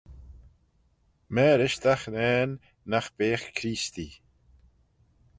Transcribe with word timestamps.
Mârish 1.33 1.79
dagh 1.83 2.03
nane 2.15 2.55
nagh 2.91 3.09
beagh 3.17 3.45
Creestee. 3.57 4.15